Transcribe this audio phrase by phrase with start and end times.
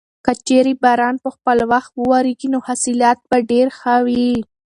[0.25, 4.31] که چېرې باران په خپل وخت وورېږي نو حاصلات به ډېر ښه وي.